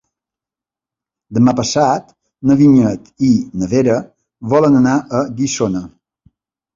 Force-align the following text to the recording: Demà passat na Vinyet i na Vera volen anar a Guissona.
Demà 1.37 1.53
passat 1.59 2.07
na 2.51 2.55
Vinyet 2.61 3.11
i 3.27 3.29
na 3.59 3.69
Vera 3.75 3.99
volen 4.55 4.79
anar 4.81 4.95
a 5.19 5.21
Guissona. 5.41 5.83